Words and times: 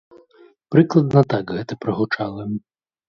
Прыкладна 0.75 1.23
так 1.33 1.45
гэта 1.59 1.79
прагучала. 1.85 2.51